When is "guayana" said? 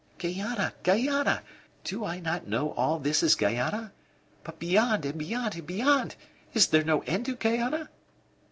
0.17-0.73, 0.83-1.43, 3.35-3.91, 7.35-7.87